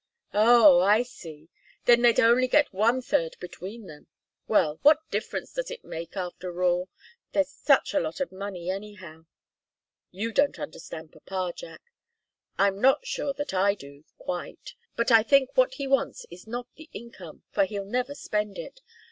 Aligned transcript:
"Oh 0.33 0.79
I 0.79 1.03
see! 1.03 1.47
Then 1.85 2.01
they'd 2.01 2.19
only 2.19 2.47
get 2.47 2.73
one 2.73 3.03
third 3.03 3.35
between 3.39 3.85
them. 3.85 4.07
Well 4.47 4.79
what 4.81 5.07
difference 5.11 5.53
does 5.53 5.69
it 5.69 5.85
make, 5.85 6.17
after 6.17 6.63
all? 6.63 6.89
There's 7.33 7.51
such 7.51 7.93
a 7.93 7.99
lot 7.99 8.19
of 8.19 8.31
money, 8.31 8.67
anyhow" 8.71 9.27
"You 10.21 10.31
don't 10.33 10.57
understand 10.57 11.11
papa, 11.11 11.53
Jack. 11.55 11.81
I'm 12.57 12.81
not 12.81 13.05
sure 13.05 13.33
that 13.33 13.53
I 13.53 13.75
do 13.75 14.03
quite. 14.17 14.73
But 14.95 15.11
I 15.11 15.21
think 15.21 15.51
what 15.55 15.75
he 15.75 15.85
wants 15.85 16.25
is 16.31 16.47
not 16.47 16.65
the 16.77 16.89
income, 16.93 17.43
for 17.51 17.65
he'll 17.65 17.85
never 17.85 18.15
spend 18.15 18.57
it. 18.57 18.81